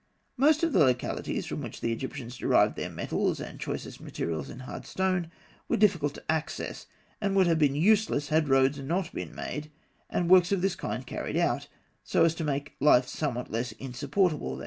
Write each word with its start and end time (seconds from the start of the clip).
Most 0.35 0.63
of 0.63 0.73
the 0.73 0.79
localities 0.79 1.45
from 1.45 1.61
which 1.61 1.79
the 1.79 1.91
Egyptians 1.91 2.35
derived 2.35 2.75
their 2.75 2.89
metals 2.89 3.39
and 3.39 3.59
choicest 3.59 4.01
materials 4.01 4.49
in 4.49 4.61
hard 4.61 4.87
stone, 4.87 5.29
were 5.69 5.77
difficult 5.77 6.17
of 6.17 6.23
access, 6.27 6.87
and 7.21 7.35
would 7.35 7.45
have 7.45 7.59
been 7.59 7.75
useless 7.75 8.29
had 8.29 8.49
roads 8.49 8.79
not 8.79 9.13
been 9.13 9.35
made, 9.35 9.69
and 10.09 10.27
works 10.27 10.51
of 10.51 10.63
this 10.63 10.75
kind 10.75 11.05
carried 11.05 11.37
out, 11.37 11.67
so 12.03 12.25
as 12.25 12.33
to 12.33 12.43
make 12.43 12.73
life 12.79 13.07
somewhat 13.07 13.51
less 13.51 13.73
insupportable 13.73 14.55
there. 14.55 14.59